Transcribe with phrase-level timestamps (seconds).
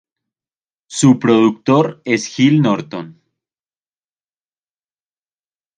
[0.87, 3.21] Su productor es Gil Norton.